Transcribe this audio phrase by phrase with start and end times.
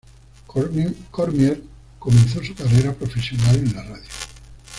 [1.11, 1.61] Cormier
[1.99, 4.09] comenzó su carrera profesional en la radio.